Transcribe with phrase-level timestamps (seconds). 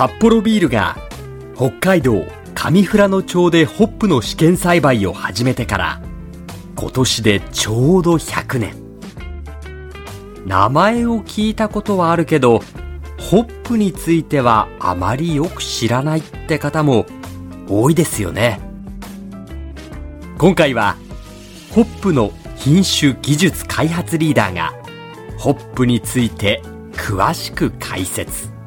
[0.00, 0.96] 札幌ビールが
[1.54, 2.24] 北海道
[2.54, 6.02] 上富良野町でホップの試験栽培を始めてから
[6.74, 8.74] 今年でちょうど100年。
[10.46, 12.60] 名前を聞いたことはあるけど
[13.18, 17.04] ホップについてはあまりよく知らないって方も
[17.68, 18.58] 多いですよね。
[20.38, 20.96] 今回は
[21.72, 24.72] ホップの品種技術開発リーダーが
[25.36, 26.62] ホップについて
[26.92, 28.59] 詳しく解説。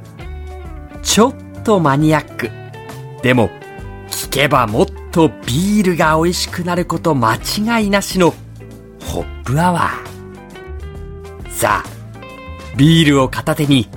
[1.04, 2.50] ちょっとマニアック。
[3.22, 3.50] でも
[4.10, 8.34] 聞けばもっとビールが美味しくなること間違いなしの
[9.02, 11.50] ホップアワー。
[11.52, 13.88] さあビールを片手に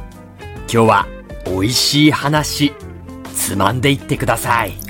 [0.68, 1.06] 今日は
[1.46, 2.74] 美味しい話
[3.34, 4.85] つまんでいってください。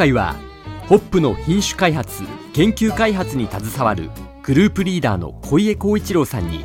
[0.00, 0.34] 今回は
[0.88, 2.22] ホップの品種開発
[2.54, 4.08] 研究開発に携わる
[4.42, 6.64] グループリーダーの小家光一郎さんに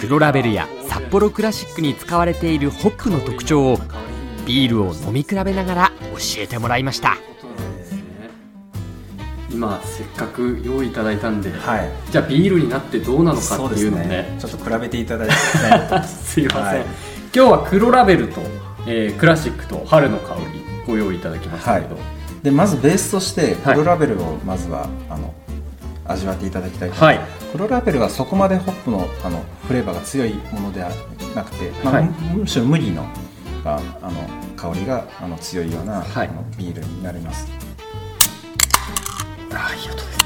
[0.00, 3.78] 黒ラベルや札幌クラシックに使われているホップの特徴を
[4.44, 7.16] ビールを飲み比べながら教えてもらいました。
[9.52, 14.36] 今せっかく用意いただいたんで、はい、じゃあビールになってどうなのかっていうのをねね。
[14.42, 16.78] ちょっと比べていただいて、ね、すいません、はい。
[17.32, 18.40] 今日は黒ラベルと、
[18.88, 23.74] えークラシックと春の香りご用意いただきましたけど、でまずベースとしてはい。
[23.74, 25.34] 黒ラベルをまずは、あの
[26.04, 27.20] 味わっていただきたいとはい。
[27.52, 30.90] 黒ラベルはそこまでホップのあのフレーバーが強いものでは
[31.34, 32.04] なくて、まあはい。
[32.04, 33.04] むむしろ麦の
[33.64, 34.20] ああの
[34.56, 36.28] 香りがあの強いような、はい。
[36.28, 37.48] あのビールになります。
[39.52, 40.18] ああいい音です。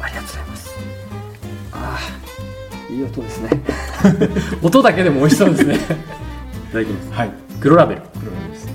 [0.00, 0.74] ありがとうございます。
[1.72, 1.98] あ
[2.90, 3.50] あいい音ですね。
[4.62, 5.74] 音だけでも美味しそうですね。
[5.76, 5.78] い
[6.74, 7.12] ただきます。
[7.12, 7.32] はい。
[7.60, 8.02] 黒ラベル。
[8.18, 8.68] 黒ラベルです。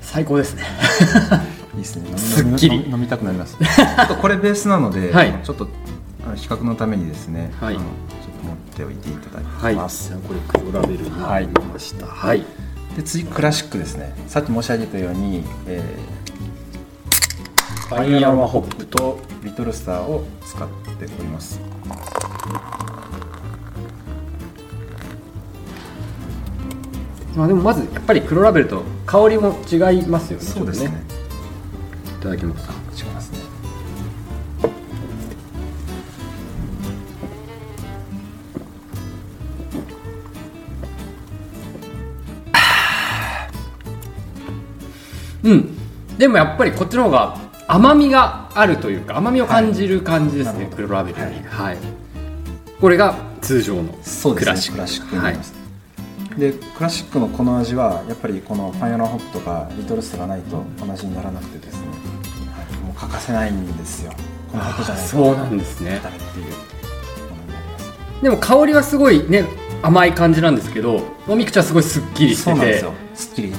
[0.00, 0.62] 最高ですね。
[1.74, 2.16] いいですね。
[2.16, 2.88] すっきり。
[2.88, 3.56] 飲みたくなります。
[3.58, 5.34] ちょっとこれベースなので、はい。
[5.42, 5.66] ちょっと
[6.36, 7.74] 比較のためにですね、はい。
[7.74, 9.74] ちょっと持っておいていただはい。
[9.74, 12.06] きます、これ黒ラベルになりました。
[12.06, 12.44] はい、
[13.00, 14.14] で次クラシックですね。
[14.28, 20.68] さっき申し上げたように、えー、パインアロマホップとリトルスターを使っ
[20.98, 21.60] ております。
[27.34, 30.44] まあでもまずやっぱり黒ラベルと香りも違いますよね。
[30.44, 30.90] そうですね。
[32.04, 32.79] ちょっといただきます
[45.44, 45.76] うん。
[46.18, 47.36] でもやっぱりこっちの方が
[47.66, 51.40] 甘みがあるというか甘みを感じる感じですね、なるほど黒ラベルに。
[51.48, 51.78] はい、
[52.80, 53.92] これが通常の
[54.34, 54.76] クラシック。
[54.76, 55.54] クラシックになります、
[56.36, 61.94] でクラシックのこの味はやっぱりこのパイアナホップとかリトルスがないと同じにならなくてですね、は
[62.70, 64.12] い、もう欠かせないんですよ。
[64.50, 65.98] このホップじゃないとそうなんですね。
[65.98, 66.46] っていう
[68.22, 69.44] でも香りはすごいね
[69.82, 72.50] 甘い感じなんですけど飲み口はすごいすっきりしてて。
[72.50, 72.92] そうなんですよ。
[73.14, 73.54] すっきり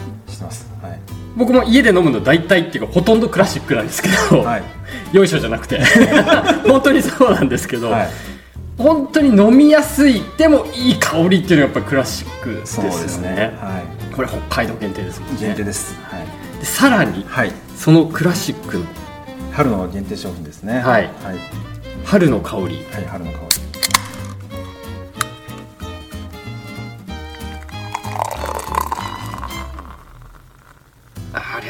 [1.35, 4.63] 僕も家で飲むの大体っていうかほとんどクラシックなんですけど、はい。
[5.15, 5.81] よいしょじゃなくて。
[6.67, 8.09] 本当にそうなんですけど、はい、
[8.77, 13.53] 本当に飲みやすいでもいい香りっていうのがやっぱりクラシックですそうよねですね。
[13.59, 13.81] は
[14.15, 15.35] これ北海道限定ですもんね。
[15.37, 15.95] い限定です。
[16.03, 18.85] はい、でさらにはい、そのクラシックの。
[19.51, 20.79] 春の限定商品ですね。
[20.79, 20.83] はい。
[20.83, 21.11] はい、
[22.05, 22.63] 春の香り。
[22.91, 23.60] はい、春の香り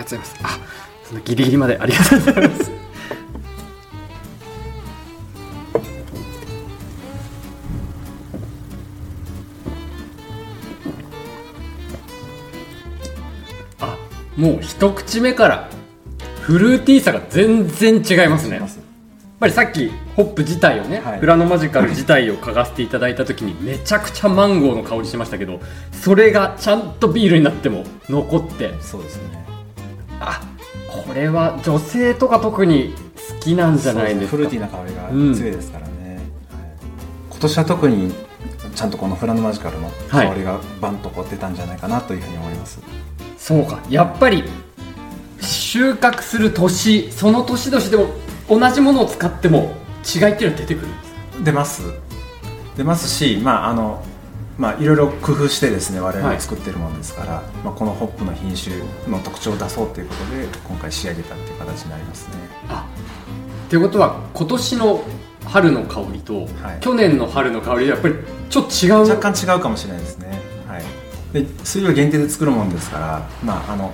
[0.01, 0.81] りがとうございますあ
[1.11, 2.71] そのギリギリまでありがとうございます。
[13.81, 13.97] あ
[14.37, 15.69] もう一口目から
[16.41, 18.55] フルーティーさが全然違いますね。
[18.57, 18.69] やっ
[19.41, 21.19] ぱりさっきホップ自体をね、はい。
[21.19, 25.59] フラノマジカル自体を嗅がせていただいた時にめちゃくちゃマンゴーの香りしましたけど
[25.91, 29.50] それがちゃんとビールになっても残ってそうですね
[30.21, 30.41] あ
[30.87, 32.93] これは女性とか特に
[33.29, 34.27] 好きなんじゃないですか。
[34.31, 36.25] フルーティーな香りが強いですからね、はい。
[37.29, 38.13] 今年は特に
[38.75, 42.79] ちゃんとこのフラノマジカルの香りがバンとこう出たんじゃないかなというふうに思います、
[43.37, 43.79] そうか。
[43.89, 44.43] やっぱり
[45.41, 48.07] 収穫する年その年々でも
[48.47, 51.81] 同じものを使っても違いっていうのは出てくるんです出ます。
[52.77, 54.03] 出ますしまああの
[54.61, 58.77] まあ、いろいろ工夫してですね我々作ってるものですから、はい、まあ、このホップの品種
[59.11, 62.35] の特徴を出そうということで今回仕上げたっていう形になりますね。
[62.69, 62.87] あ
[63.71, 65.03] ということは今年の
[65.45, 68.13] 春の香りと、はい、去年の春の香りやっぱり
[68.51, 69.09] ちょっと違う？
[69.09, 70.39] 若干違うかもしれないですね。
[70.67, 70.83] はい、
[71.33, 73.91] で数量限定で作るものですから、まあ、あの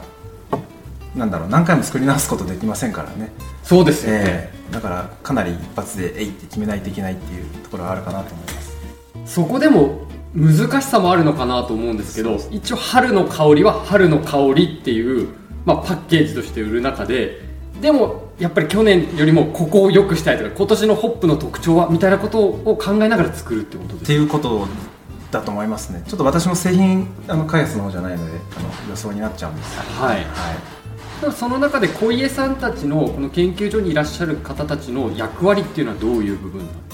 [1.16, 3.32] なんだろう何回も作り直すことできませんからね。
[3.64, 8.76] そうですよね、えー、だからかなり一発でえいって決めないといけないっていうところはあるかなと思います。
[9.26, 10.06] そこでも
[10.38, 15.30] 難しさもあるのかなと思うんですけど一応春の香りは春の香りっていう、
[15.66, 17.42] まあ、パッケージとして売る中で
[17.82, 24.68] でもやっぱり去年よりもここを良くしたいとか今年のホップの特徴はみたいなことを考えながら作るってことですっていうこと
[25.32, 26.04] だと思いますね。
[26.08, 29.80] ちょっと私も製品あの開発の方じゃないのであの予想になっちゃうんです。
[29.80, 31.32] はい、はい。
[31.34, 36.87] その中で小家さんたちのこの研究所にいらっしゃる方たちの役割っていうのはどういう部分なんですか？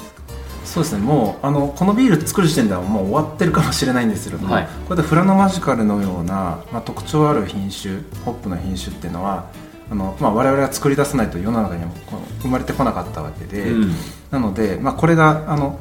[0.74, 1.04] そうですね。
[1.04, 9.52] もうあのこのビール作る時点ではもう終わってるかもしれないんですけれども、はい、これでフラノマジカルのような、まあ、特徴ある品種ホップの品種っていうのは
[9.92, 11.94] あの、まあ、我々が作り出さないと世の中にも
[12.42, 13.92] 生まれてこなかったわけで、うん、
[14.32, 15.78] なので、まあ、これがあの、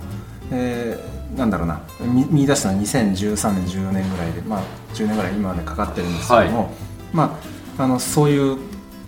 [0.50, 4.62] えー、なんだろうな見見出したのは2013年14年ぐらいで、まあ、
[4.92, 6.68] 10年ぐらい今までかかってるんですけども、はい、
[7.14, 7.38] ま
[7.78, 8.58] ああのそういう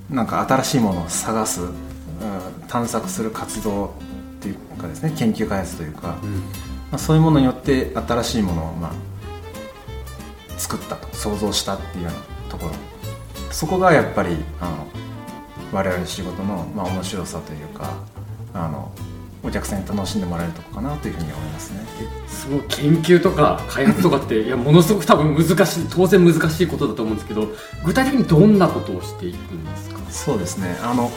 [0.08, 1.70] なんか新しいものを探す、うん、
[2.68, 3.92] 探索する活動
[4.50, 6.40] っていうかですね研究開発というか、うん、ま
[6.92, 8.92] あ、そういうものによって新しいものを、まあ、
[10.58, 12.18] 作ったと想像したっていうような
[12.50, 12.72] ところ。
[13.50, 14.86] そこがやっぱりあの
[15.72, 17.94] 我々の仕事の、まあ、面白さというか
[18.52, 18.90] あの
[19.42, 21.84] お客さんに楽しんでもらえるとこかなというふうに思いますね。
[22.26, 27.48] すごい研究とか開発とかっていやものすごく多分難しい当然難しいことだと思うんですけど
[27.84, 30.00] 具体的にどんなことをしていくんですか？
[30.10, 30.76] そうですね。
[30.82, 31.10] あの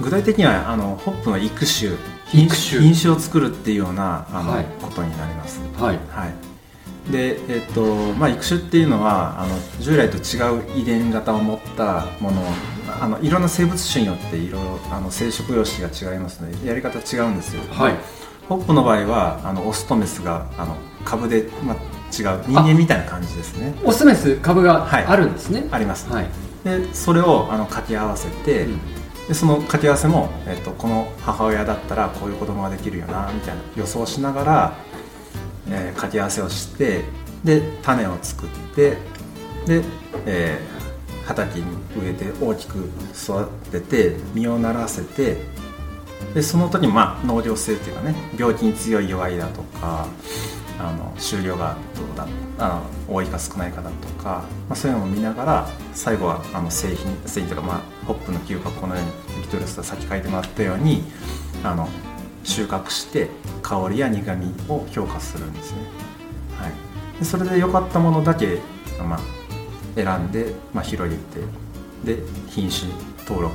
[0.00, 1.92] 具体的にはあのホップの育種
[2.32, 5.60] 品種品種を作るっていうようなあの、はい、ことになります。
[5.78, 6.52] はい、はい。
[7.12, 7.84] で、えっと
[8.14, 12.42] まあ、育種っていうのはあの従来と違う遺伝型を持ったもの
[13.00, 17.96] あのいろんな生物種によっていろいろあの生殖様式が違いますのでやり方違うんですよ、はい、
[18.48, 23.74] ホップの場合はあのオスとメスがあの株で、まあ、違う人間みたいな感じですね。
[23.82, 26.28] オスメス株があるんですね、はい、あります、はい、
[26.62, 28.80] でそれをあの掛け合わせて、うん、
[29.28, 34.76] でその掛け合わせも、えっと、この母親だったらこういう子供ができるよなみたいな予想しながら
[35.68, 37.04] えー、掛け合わせをして
[37.44, 38.98] で種を作って
[39.66, 39.82] で、
[40.26, 41.64] えー、畑に
[41.96, 45.38] 植えて大きく育てて実をならせて
[46.34, 50.06] でその時にまあ農業性っていうかね病気に強い弱いだとか
[50.78, 52.26] あの収量がどうだ
[52.58, 61.04] あの多いか少ないかだとか、まあ、そういうのを見ながら最後はあの製品製品というか、まあ、ホップの嗅覚このようにビトルスと先書いてもらったように
[61.62, 61.88] あの
[62.44, 63.28] 収穫して
[63.62, 65.78] 香りや苦みを評価するんですね、
[66.58, 68.58] はい、でそれで良かったものだけ、
[68.98, 69.20] まあ、
[69.94, 71.40] 選んで、まあ、広げて
[72.04, 72.90] で品種
[73.28, 73.54] 登録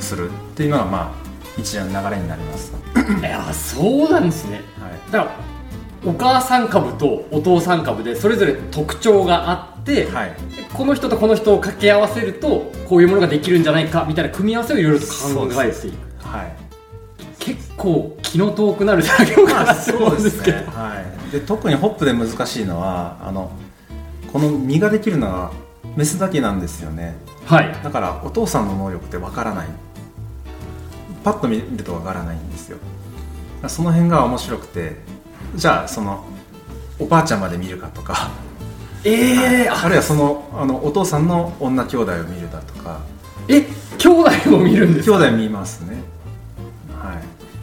[0.00, 2.72] するっていうのはまあ一連の流れになります
[3.20, 5.50] いやそうなんですね、はい、だから
[6.04, 10.36] お母さん株とお父さん株でそれぞれ特徴があって、はい、
[10.72, 16.26] この人とこの人を掛け合わせるとこういうものができるんじゃないかみたいな組み合わせをいろいろと考えていく。
[16.26, 16.56] はい。
[17.38, 23.50] 結構気の遠くなる作業かなと思うんですけど、ね、はい、で特にホップで難しいのはあの
[24.30, 25.50] この実ができるのは
[25.96, 27.14] メスだけなんですよね、
[27.46, 29.68] はい、だからお父さんの能力ってわからない。
[31.24, 32.78] パッと見るとわからないんですよ。
[33.66, 34.96] その辺が面白くて
[35.54, 36.24] じゃあその
[36.98, 38.30] おばあちゃんまで見るかとか
[39.04, 39.88] ええー、あ。
[39.88, 43.00] るいはそのあのお父さんの女兄弟を見るだとか。
[43.48, 43.66] え
[43.98, 45.18] 兄弟も見るんですか？
[45.18, 46.02] 兄弟見ますね。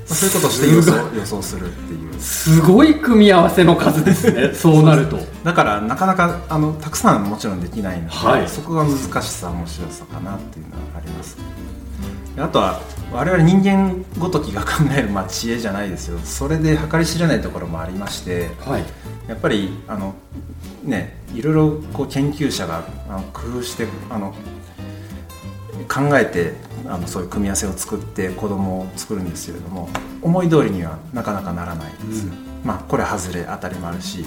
[0.06, 2.14] そういうことして予想予想するっていう。
[2.20, 4.52] すごい組み合わせの数ですね。
[4.56, 5.20] そうなると。
[5.44, 11.38] だからなかなかあのたくさんもちろんできないので、はい、そこが難しさ面白さかなっていうのはあります。
[12.38, 12.80] あとは
[13.12, 16.20] 我々人間ごときが考える、まあ、知恵じゃないですよ。
[16.24, 18.84] それで計り知れないところもありまして、はい、
[19.28, 20.14] やっぱりあの
[20.88, 24.34] ねいろいろこう研究者があの工夫してあの
[25.88, 26.54] 考えて
[26.88, 29.90] あのそういう組み合わせを作って子供を作るんですけれども
[30.22, 34.26] 思い通りにはなかなかならないです、うん、まあこれ外れ当たりもあるし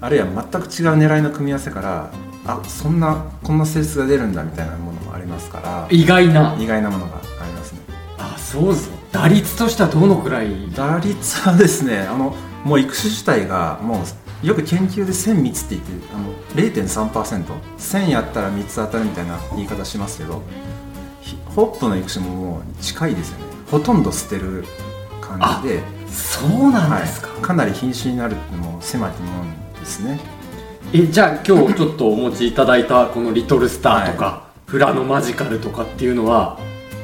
[0.00, 2.10] あるいは全く違う狙いの組み合わせから
[2.46, 6.56] あそんなこんな性質が出るんだみたいなものもありますから意外な。
[6.58, 7.80] 意外なものがありますね。
[8.18, 10.70] あそうです打率としてはどのくらい？
[10.72, 12.34] 打率はですねあの
[12.64, 14.04] もう育種自体がもう
[14.42, 20.42] よく研究で1000蜜って言ってあの 0.3%1000 やったら3つ当たるみたいな言い方しますけど
[21.46, 23.44] ホップの育種ももう近いですよね。
[23.70, 24.64] ほとんど捨てる
[25.20, 25.82] 感じで。
[26.08, 30.20] そうなんですか、はい、かなり品種になるっても狭きもんでですね。
[30.92, 36.58] えじゃあ今日ちょっとお持ちいただいたこの「リトルスター」とか、はい、フラノマジカル」とかっていうのは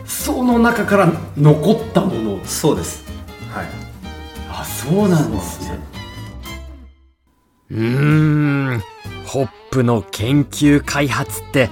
[0.06, 3.04] その中から残ったものそうです。
[3.52, 3.66] はい。
[4.50, 5.78] あそうなんですね
[7.70, 8.82] うーん。
[9.26, 11.70] ホップの研究開発って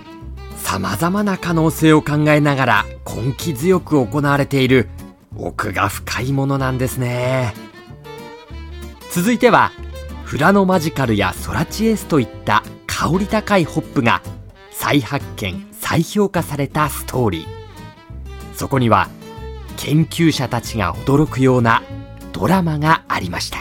[0.57, 4.89] 様々な可能性を考えながら根気強く行われている
[5.37, 7.55] 奥が深いものなんですね。
[9.11, 9.71] 続いては
[10.25, 14.23] フラノマジカルやソラチエスといった香り高いホップが
[14.71, 17.47] 再発見再評価されたストーリー。
[18.55, 19.09] そこには
[19.77, 21.83] 研究者たちが驚くような
[22.33, 23.59] ドラマがありました。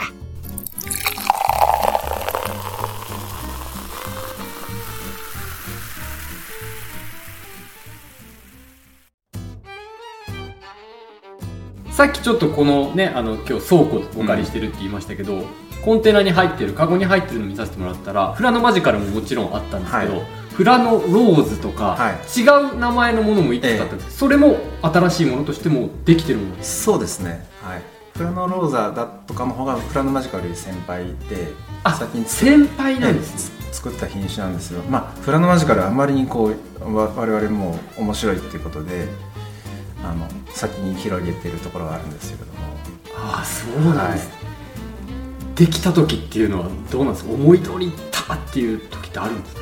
[12.02, 15.46] さっきちょっとこのねあの今日倉庫お借りしてるって言いましたけど、うん、
[15.84, 27.46] コンテナに入ってるカゴに入ってるの見させてもらったらフラノマジカルももちろんあったんですけど、はい、フラノローズとか、はい、違う名前のものもいくつかあったんです、ええ、それも新しいものとしてもできてるものですそうですね。
[27.62, 27.84] はい。
[28.16, 31.54] フラノローザだとかの方がフラノマジカルより先輩で
[31.84, 34.82] あ先に先輩なんです、ね、作った品種なんですよ。
[34.90, 39.08] まあフラノマジカルはあまりにこう我々も面白いっていうことで
[40.04, 42.60] あの先に広げてるところがあるんですけれども。
[43.16, 44.36] ああそうなんです、は
[45.52, 47.32] い、できた時っていうのはどうなんですか？
[47.32, 49.62] 思い通りいったっていう時ってあるんですか？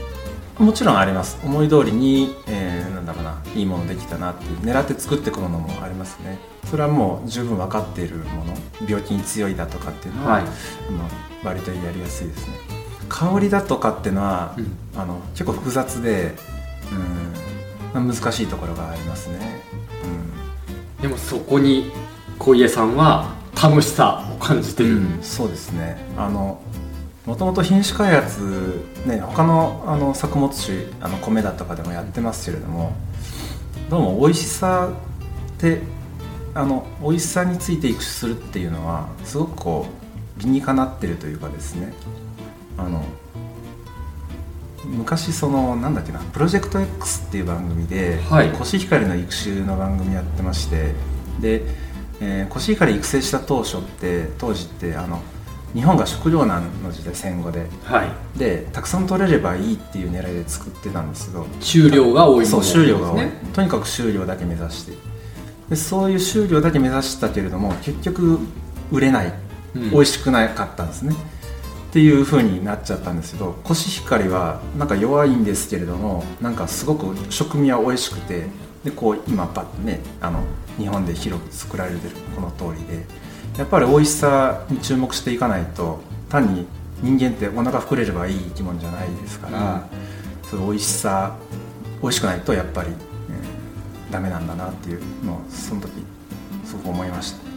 [0.63, 1.39] もちろんあります。
[1.43, 3.41] 思い通りに、えー、なんだろうな。
[3.55, 6.37] いいものできたなっていう狙って作っていくものもありますね。
[6.69, 8.53] それはもう十分分かっているもの。
[8.87, 10.49] 病気に強いだとかっていうのは、はい、ま
[11.05, 11.09] あ、
[11.43, 12.53] 割とやりやすいですね。
[13.09, 16.35] 香りだとかっていうのは、うん、あの結構複雑で
[17.95, 19.63] うん難しいところがありますね
[21.01, 21.91] でもそこに
[22.37, 25.97] 小家さんは楽しさを感じてる、うん、そうですね。
[26.17, 26.61] あの
[27.25, 32.93] もともと品種開発、ね、他のあの作物種あの米だとかでもやってますけれども
[33.89, 34.89] どうも美味しさ
[35.57, 35.81] って
[36.55, 39.85] あの美味しさについて育種するっていうのはすごくこ
[40.37, 41.93] う理にかなってるというかですね。
[42.77, 43.03] あの
[44.85, 50.93] 昔そのなんだっけな「プロジェクト X」っていう番組で、はい、コシヒカリの育種の番組やってまして
[51.39, 51.63] で、
[52.21, 55.21] えー、コシヒカリ育成した当初って当時ってあの
[55.73, 63.27] 日本が食糧難の時代戦後で、はい、でたくさん取れればいいっていう狙いで作ってたんですけど収量が多いそう収量が多い。
[63.53, 64.93] とにかく収量だけ目指して。
[65.69, 68.39] でそういう収量だけ目指したけれども結局
[68.91, 69.33] 売れない、
[69.75, 71.15] うん、美味しくなかったんですね
[71.89, 78.45] っていう風になっちゃったんですけどコシヒカリはなんか弱いんですけれどもなんかすごく食味は美味しくて
[78.83, 80.43] でこう今パッとねあの
[80.77, 83.05] 日本で広く作られてるこの通りで
[83.57, 86.67] やっぱり美味しさに注目していかないと単に
[87.01, 91.35] 人間ってお腹膨れればいい生き物じゃないですから、うん、その美味しさ
[92.03, 95.91] 美味しくないとやっぱり、えー、ダメなんだなっていうのをその時
[96.65, 97.48] すごく思いました。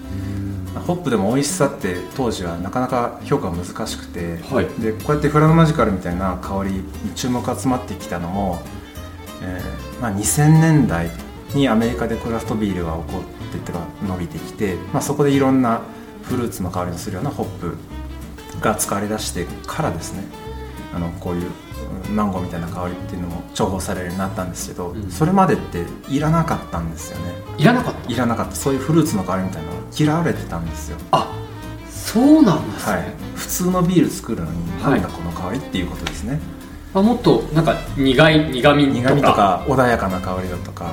[0.87, 8.61] ホップでも美味しさって当時はなかなか評価が難しくて、はい、でこうやってフラノマジカルみたいな香りに注目集まってきたのも、
[9.42, 11.11] えーまあ、2000年代
[11.54, 15.82] にアメリカでクラフトビールが起こってってか伸びてきて、まあ、そこでいろんな
[16.23, 17.76] フルーツの香りのするようなホップ
[18.61, 20.25] が使われだしてからですね
[20.95, 21.51] あのこういう
[22.11, 27.35] マンゴーみたいな香りっていうのも重宝されるようになったんですけど、うん、それまでっていらなかったんですよね。
[27.59, 28.13] いらなかった？
[28.13, 28.55] いらなかった。
[28.55, 30.99] そういうフルーツの香りみたいなの嫌われてたんですよ。
[31.13, 31.33] あ
[31.91, 36.39] そうなんですね、はい、普通のビール作るのになんだこの香りっていうことですね、
[36.93, 40.93] あもっとなんか苦い苦味苦味とか穏やかな香りだとか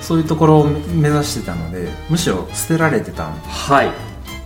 [0.00, 3.90] そういうところを目指してたのでむしろ捨てられてたはい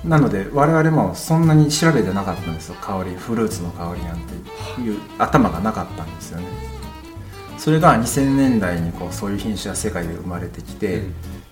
[0.05, 2.77] なので我々もそんなに調べてなかったんですよ。
[2.81, 6.47] 香りフルーツの香りなんていう頭がなかったんですよね。
[7.57, 11.03] それが2000年代にこうそういう品種が世界で生まれてきて、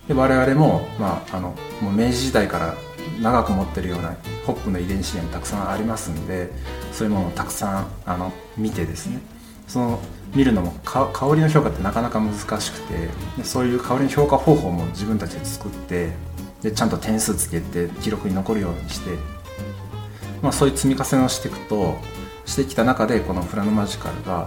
[0.06, 2.74] で我々も,、まあ、あのもう明治時代から
[3.20, 6.50] 長く持ってるようなホップの遺伝子源たくさんありますんで
[6.92, 9.20] そういうものをたくさんあの見てですね。
[9.66, 10.00] その
[10.34, 16.12] 見るのも香りの評価ってなかなか難しくてでそういう香りの評価方法も自分たちで作って
[16.66, 19.10] でちゃんと点数つけて記録に残るようにして、
[20.42, 21.96] まあ、そういう積み重ねをしていくと
[22.44, 24.40] してきた中でこのフラノマジカルが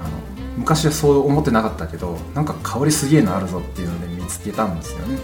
[0.00, 0.10] あの
[0.56, 5.16] 昔はそう思ってなかったけどなんか香りすげえのあるぞっていうので見つけたんですよね。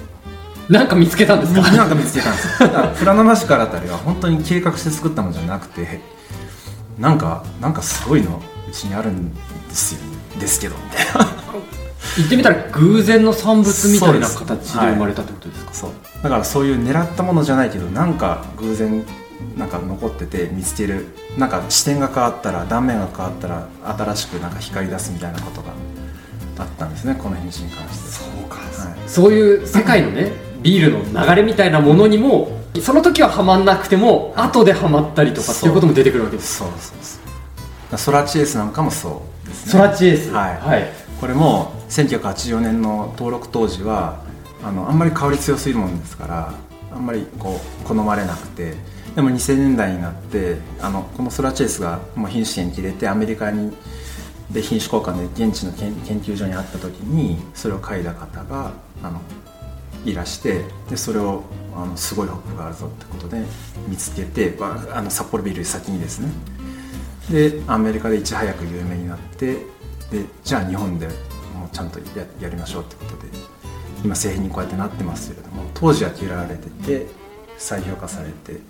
[0.69, 1.61] なんか見つけたんですか？
[1.73, 2.69] なんか見つけたんですよ。
[2.95, 6.01] フラノマジカルあたりは本当に計画して作ったものじゃなくて
[6.97, 9.41] なんかなんかすごいのうちにあるんで
[9.73, 10.01] すよ
[10.41, 11.34] ですけどみたいな
[12.17, 15.75] 言ってみたら偶然の産物みたいな形で生まれたってことですか？
[15.75, 15.91] そう。
[16.23, 19.05] だからそういう狙ったものじゃないけどなんか偶然
[19.57, 21.07] なんか残ってて見つける
[21.37, 25.73] なんか視点が変わったら断面が変わったら新しくなんか光り出すみたいなことが
[26.59, 28.09] あったんですねこの品種に関して。
[28.11, 37.19] そうか、はい、そういう世界のねビールの流れみたいなものにもその時ははまんなくても後ではまったりとかっていうことも出てくるわけですそうそうそ
[37.97, 37.99] う。
[37.99, 39.73] ソラチエースなんかもそうですね。
[39.73, 40.31] ソラチエース。
[40.33, 40.93] はい、はい、
[41.25, 44.23] これも1984年の登録当時は
[44.63, 46.55] あのあんまり香り強すぎるもんですから
[46.93, 48.75] あんまりこう好まれなくて
[49.15, 53.75] でも2000年代になってあのこのソラチェイスがもう品種研究入れてアメリカに
[54.51, 59.19] で品種交換で現地の研究所にあった時にそれを嗅いだ方があの
[60.05, 61.43] いらしてでそれを
[61.75, 63.43] あのすごいホップがあるぞってことで
[63.89, 66.29] 見つけてあの札幌ビール先にですね。
[67.31, 69.73] でアメリカでいち早く有名になって
[70.15, 73.29] でじゃあ日本でもうちゃんとややりましょうってことで
[74.05, 77.07] 今製品にこうやってなってますけれども当時は嫌われてて
[77.59, 78.61] 再評価されて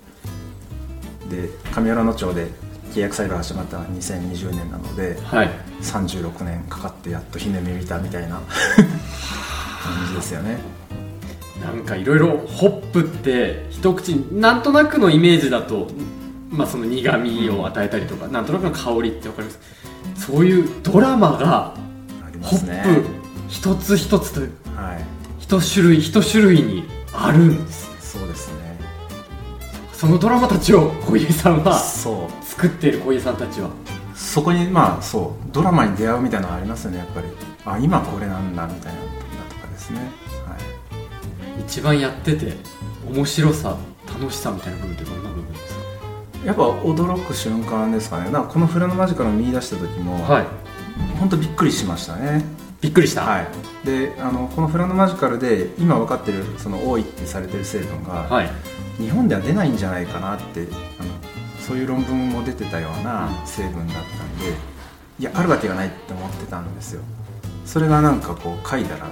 [1.29, 2.47] で上浦野町で
[2.93, 5.49] 契約裁判が始まったのは2020年なので、はい、
[5.81, 8.41] 36年かかってやっとひねみ見たみたいな
[9.83, 10.57] 感じですよね。
[11.61, 15.87] なんかいろいろホップって一口なんとなくのイメージだと、
[16.51, 19.59] まあ、その苦みを与えたりとか、うん、なんとなくの香りって分かります？
[20.25, 21.75] そういうドラマが
[22.41, 23.05] ホップ
[23.47, 24.41] 一つ一つと、
[24.75, 25.05] はい、
[25.39, 27.85] 一種類一種類にあるんです。
[27.99, 28.79] そうですね。
[29.93, 32.45] そのドラマたちを小家さんはそう。
[32.45, 33.69] 作っている小家さんたちは。
[34.15, 37.27] そこにまあそうドラマに出会うみたいなのがありますよねやっぱり。
[37.65, 39.09] あ今これなんだみたいな時
[39.49, 40.55] とかですね、は
[41.59, 42.53] い、一番やってて
[43.09, 43.77] 面白さ
[44.07, 45.84] 楽しさみたいな部分ってどんな部分ですか？
[46.45, 48.25] やっぱ驚く瞬間ですかね。
[48.25, 50.45] だからこのフラノマジカルを見出した時も、はい、
[51.19, 52.45] 本当びっくりしましたね。
[52.81, 53.47] びっくりした、はい、
[53.83, 58.49] であのこのフラノマジカルで今分かってるその多いってされてる成分が、はい、
[58.99, 60.67] 日本では出ないんじゃないかなって
[60.99, 61.09] あの
[61.59, 64.53] そういう論文も出てたような成分だったんで
[65.17, 67.01] いやあるわけがないって思ってたんですよ。
[67.65, 69.07] それがなんかこう書いたら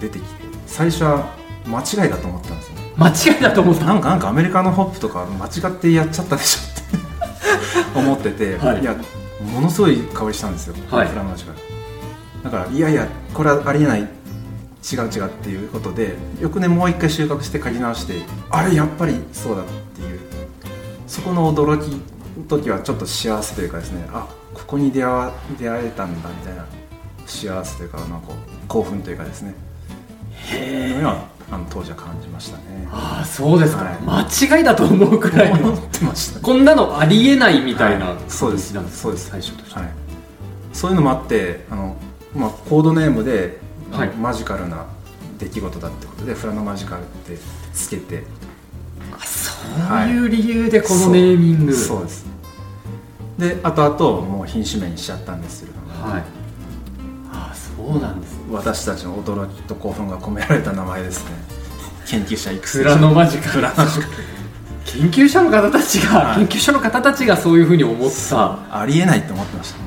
[0.00, 0.28] 出てきて
[0.66, 1.34] 最初は
[1.66, 3.86] 間違いだと思ったんですね間違いだと思った？
[3.86, 6.65] なんかなんかアメリカのホップとか間違ってやっちゃったでしょ
[7.94, 8.96] 思ってて、はい、いや
[9.52, 11.54] ものすごい香りしたんですよ、はい、フラマージュが。
[12.44, 14.08] だからいやいやこれはありえない違う
[15.08, 20.20] 違うっていうことで翌年もう一回収穫して書き直してあれやっぱりそうだっていう。
[21.06, 22.00] そこの驚き
[22.48, 26.66] 時はちょっと幸せというかですねあここに出会出会えたんだみたいな
[27.26, 28.28] 幸せというかなんか
[28.68, 29.54] 興奮というかですね。
[30.32, 31.02] へえ
[31.50, 32.88] あの当時は感じましたね。
[32.90, 39.30] ああそうですか、はい、間違いだと思うくらい思ってました、ね、こんなのありえないみたいな、はい、そうですそうです。
[39.30, 39.90] 最初として、はい、
[40.72, 41.96] そういうのもあってあの、
[42.34, 44.84] まあ、コードネームではい、マジカルな
[45.38, 47.38] 出来事だってことでフラノマジカルって
[47.72, 48.24] つけて。
[49.24, 49.52] そ
[49.94, 52.26] ういう理由でこのネーミング、はい、そうです。
[53.38, 56.24] で後々もう品種名にしちゃったんですけれども、はい、
[57.32, 61.30] あそうなんです、ね、私たちの驚きと興奮が込められた名前ですね。
[62.06, 63.62] 研究者育成フラノマジカル
[64.84, 68.80] 研究者の方たちが、はい、研究所の方たちがそういうふうに思った。
[68.80, 69.78] ありえないって思ってました。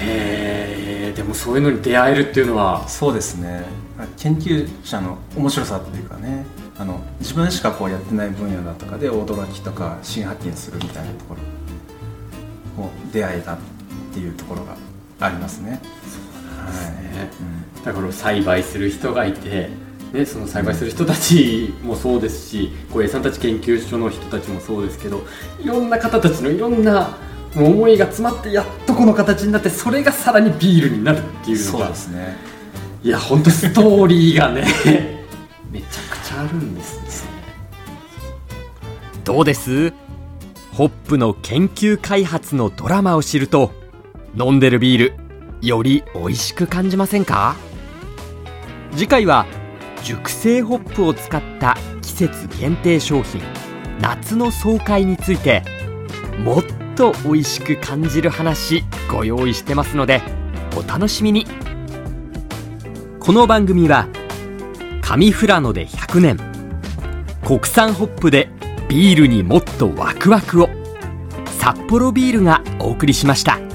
[0.00, 2.88] へえでもそういうのに出会えるっていうのは。
[2.88, 3.64] そうですね。
[4.16, 6.46] 研究者の面白さっていうかね。
[6.78, 11.34] あの自分しかこうやってない分野だとかで驚きとか新発見するみたいなとこ
[12.76, 13.58] ろを出会えたっ
[14.14, 14.76] ていうところが
[15.18, 15.80] ありますね。
[16.70, 17.30] ですね、
[17.84, 19.70] だから栽培する人がいて
[20.12, 25.22] ね、その栽培する人たちもそうですし小江さんたち研究所の人たちもそうですけど
[25.60, 27.18] いろんな方たちのいろんな
[27.54, 32.36] 思いが詰まってやっとこの形になってそれがさらにビールになるっていうのがそうですね。
[33.02, 34.64] いや本当ストーリーがね
[35.70, 37.30] めちゃくちゃあるんですね。
[39.24, 39.92] どうです？
[40.72, 43.72] ホップの研究開発のドラマを知ると
[44.38, 45.27] 飲んでるビール
[45.60, 47.56] より美味しく感じませんか？
[48.92, 49.46] 次回は
[50.02, 53.40] 熟成ホップを使った季節限定商品
[54.00, 55.62] 夏の爽快について
[56.42, 56.64] もっ
[56.96, 60.22] と美味しく感じる話ご用意してますので
[60.76, 61.46] お楽しみに
[63.18, 64.08] この番組は
[65.02, 66.36] 上富良野で100年
[67.44, 68.50] 国産ホップで
[68.88, 70.70] ビールにもっとワクワクを
[71.58, 73.67] 札幌ビールがお送りしました。